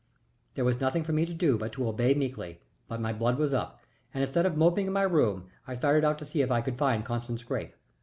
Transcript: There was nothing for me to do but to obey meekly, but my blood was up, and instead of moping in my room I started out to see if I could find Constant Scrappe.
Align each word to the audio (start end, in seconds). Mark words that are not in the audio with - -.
There 0.55 0.65
was 0.65 0.79
nothing 0.81 1.03
for 1.03 1.13
me 1.13 1.27
to 1.27 1.33
do 1.35 1.59
but 1.59 1.71
to 1.73 1.87
obey 1.87 2.15
meekly, 2.15 2.59
but 2.87 2.99
my 2.99 3.13
blood 3.13 3.37
was 3.37 3.53
up, 3.53 3.83
and 4.15 4.23
instead 4.23 4.47
of 4.47 4.57
moping 4.57 4.87
in 4.87 4.93
my 4.93 5.03
room 5.03 5.47
I 5.67 5.75
started 5.75 6.03
out 6.03 6.17
to 6.17 6.25
see 6.25 6.41
if 6.41 6.49
I 6.49 6.61
could 6.61 6.79
find 6.79 7.05
Constant 7.05 7.39
Scrappe. 7.39 7.75